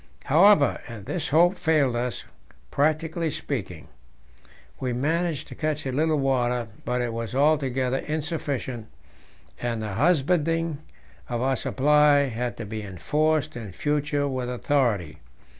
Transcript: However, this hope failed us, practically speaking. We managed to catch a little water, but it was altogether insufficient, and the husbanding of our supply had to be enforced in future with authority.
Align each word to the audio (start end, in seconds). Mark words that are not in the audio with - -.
However, 0.23 0.81
this 0.87 1.29
hope 1.29 1.53
failed 1.53 1.95
us, 1.95 2.23
practically 2.71 3.29
speaking. 3.29 3.87
We 4.79 4.93
managed 4.93 5.47
to 5.49 5.53
catch 5.53 5.85
a 5.85 5.91
little 5.91 6.17
water, 6.17 6.69
but 6.85 7.01
it 7.01 7.13
was 7.13 7.35
altogether 7.35 7.97
insufficient, 7.97 8.87
and 9.61 9.79
the 9.79 9.93
husbanding 9.93 10.79
of 11.29 11.43
our 11.43 11.55
supply 11.55 12.29
had 12.29 12.57
to 12.57 12.65
be 12.65 12.81
enforced 12.81 13.55
in 13.55 13.71
future 13.73 14.27
with 14.27 14.49
authority. 14.49 15.19